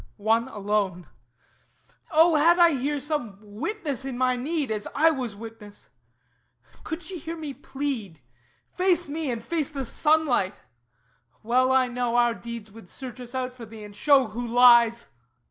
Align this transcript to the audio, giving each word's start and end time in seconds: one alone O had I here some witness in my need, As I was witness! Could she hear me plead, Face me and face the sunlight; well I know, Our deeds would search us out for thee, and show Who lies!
one 0.17 0.47
alone 0.47 1.05
O 2.11 2.33
had 2.33 2.57
I 2.57 2.71
here 2.71 2.99
some 2.99 3.37
witness 3.39 4.03
in 4.03 4.17
my 4.17 4.35
need, 4.35 4.71
As 4.71 4.87
I 4.95 5.11
was 5.11 5.35
witness! 5.35 5.89
Could 6.83 7.03
she 7.03 7.19
hear 7.19 7.37
me 7.37 7.53
plead, 7.53 8.19
Face 8.75 9.07
me 9.07 9.29
and 9.29 9.43
face 9.43 9.69
the 9.69 9.85
sunlight; 9.85 10.59
well 11.43 11.71
I 11.71 11.87
know, 11.87 12.15
Our 12.15 12.33
deeds 12.33 12.71
would 12.71 12.89
search 12.89 13.19
us 13.19 13.35
out 13.35 13.53
for 13.53 13.67
thee, 13.67 13.83
and 13.83 13.95
show 13.95 14.29
Who 14.29 14.43
lies! 14.47 15.05